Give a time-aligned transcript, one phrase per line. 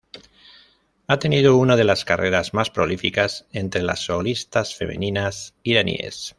[1.05, 6.29] Ha tenido una de las carreras más prolíficas entre las solistas femeninas iraníes.